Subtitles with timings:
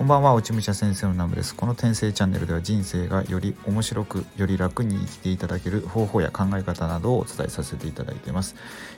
[0.00, 1.54] こんばんは、落ち武者先生のナムです。
[1.54, 8.56] この転生チャンネルでは人生がより面白く、より楽に生きていただける方法や考え方などをお伝えさせていただいています。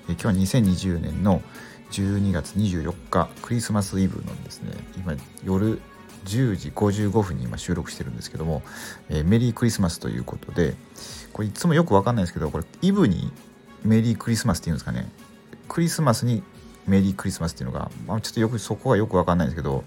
[0.08, 1.42] え今日は2020年の
[1.90, 5.80] 12月24日、クリスマスイブのですね、今夜
[6.24, 8.62] 10時55分に今収録してるんですけども、
[9.08, 10.76] えー、メリークリスマスということで、
[11.32, 13.32] これいつもよくわかんないですけど、これイブに
[13.82, 15.10] メリークリスマスっていうんですかね。
[15.66, 16.44] クリスマスに
[16.86, 19.84] メリークリスマスっていうのが、まあ、ちょっとよくそこはよく分かんないんですけど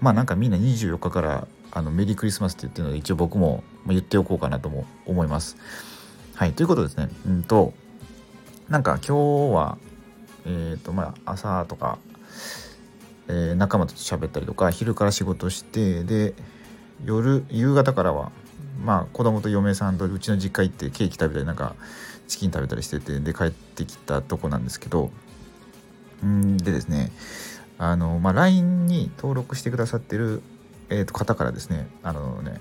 [0.00, 5.56] まあなんかみんな24日からあのメリークリスマスって言ってるので一応僕も言っておこうかなとも思います。
[6.34, 7.72] はいということですねうんと
[8.68, 9.78] なんか今日は
[10.44, 11.98] えっ、ー、とまあ朝とか、
[13.28, 16.34] えー、仲間と喋ったりとか昼から仕事してで
[17.04, 18.32] 夜夕方からは
[18.82, 21.74] まあ子供と嫁さんとうちの実家行ってケーキ食べたりなんか
[22.28, 25.10] チキン食べたりしててで帰ってきたとこなんですけど
[26.56, 27.10] でですね
[27.78, 30.42] あの、まあ、LINE に登録してくださってる、
[30.88, 32.60] えー、と方からですねあのね、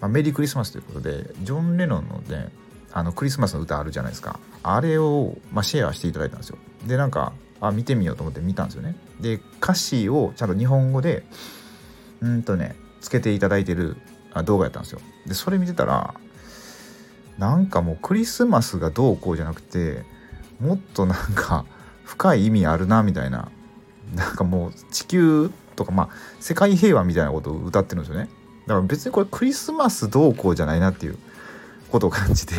[0.00, 2.50] まあ、メリークリスマスということでジョン・レノンのね
[2.92, 4.40] あのクリスマスの歌あるじゃないですか。
[4.62, 6.58] あれを、まあ、シェアしていただいたんですよ。
[6.86, 8.96] でなんかあ見てみようと思って見たんですよね。
[9.20, 11.24] で歌詞をちゃんと日本語で
[12.20, 13.96] うんとねつけていただいてる
[14.44, 15.00] 動画やったんですよ。
[15.26, 16.14] でそれ見てたら
[17.36, 20.04] なんかもうクリスマスがどうこうじゃなくて
[20.60, 21.66] もっとなんか
[22.08, 23.50] 深い意味あるなみたいな。
[24.14, 26.08] なんかもう地球とかまあ
[26.40, 28.28] 世界平和みたいなことを歌ってるんですよね。
[28.66, 31.18] だから別にこれクリスマスどうこうじゃないなっていう。
[31.90, 32.54] ことを感じて。
[32.54, 32.56] い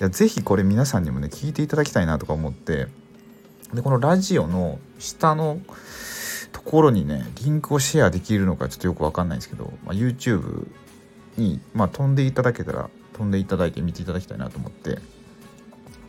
[0.00, 2.86] や是非これ皆さんにもね聞いていただきたいなとか思って。
[3.74, 5.60] でこのラジオの下の
[6.52, 10.68] ところにねリンクをシェアできるのかちょっとよく分かんないんですけど、まあ、YouTube
[11.36, 14.98] に、まあ、飛んでいただけたら飛んでいただいて見ていただきたいなと思って。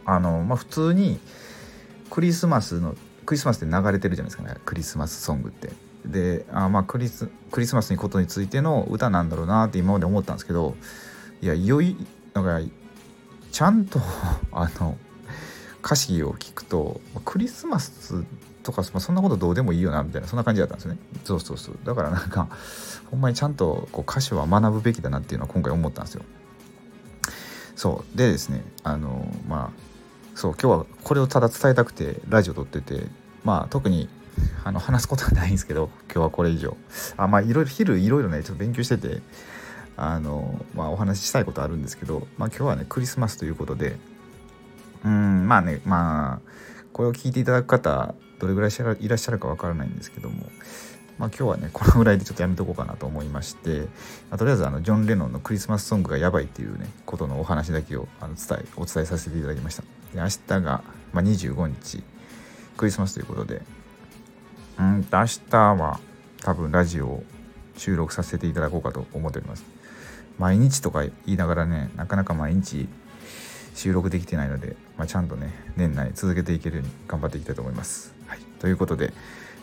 [0.06, 1.20] あのまあ普通に
[2.10, 4.56] クリスマスのクリスマスで流れてるじゃないですかね。
[4.66, 5.70] クリスマスソングって。
[6.06, 10.76] であまあクリスクリスマスにことについての歌なんだろうなって今まで思ったんですけど
[11.42, 11.96] いやいよい
[12.34, 12.74] なんか
[13.52, 14.00] ちゃんと
[14.52, 14.98] あの
[15.84, 18.24] 歌詞を聞くとクリスマス
[18.64, 20.98] とか、まあ、そんなことどうでもいいよなみたいなそんな感じだったんですね。
[21.24, 21.80] そうそうそう。
[21.84, 22.50] だからなんか
[23.10, 26.24] ほんまにちゃんとこう歌詞は学ぶべきだなっていうのは今回思ったんですよ。
[27.76, 28.18] そう。
[28.18, 29.89] でですねあのまあ
[30.40, 33.08] そう今日はこれをただ伝えたくてラジオ撮ってて
[33.44, 34.08] まあ特に
[34.64, 36.78] あの話すことはないんですけど今日はこれ以上。
[37.18, 39.22] あまあいろいろ昼いろいろねちょっと勉強してて
[39.98, 43.98] あのまあお話ししたいことあるんですけどまあ今日はねクリスマスということで
[45.04, 46.52] うんまあねまあ
[46.94, 50.50] これを聞いていただく方どれぐらいいらっしゃるかわからないんですけども
[51.18, 53.80] まあ、今日はねこのぐらいでちょっとやめとこうかなと思いまして、
[54.30, 59.99] まあ、とりあえずあのジョン・レノンのクリスマスソングがやばいっていうねことのお話だけをあの伝えお伝えさせていただきました。
[60.14, 60.84] で明日が、
[61.14, 62.04] まあ、25日
[62.78, 63.62] クリスマスということで。
[64.80, 66.00] うんと明日は
[66.42, 67.24] 多分ラジオを
[67.76, 69.66] 収録させていただこうかと思っております。
[70.38, 72.88] 毎日とか言いながらねなかなか毎日
[73.76, 78.14] 収録できてないので、まあ、ちゃんとね年内続けていけるように頑張っていきたいと思います。
[78.28, 79.14] はい、ということで、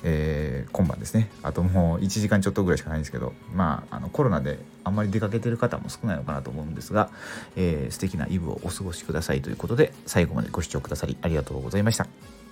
[0.02, 7.10] えー、今晩ですねあともう1時間ちょっとぐらいしかないんですけどまああのコロナであんまり出かけてる方も少ないのかなと思うんですが、
[7.56, 12.45] えー、素敵なイブをお過ごしくださいということで最後までご視聴くださりありがとうございました。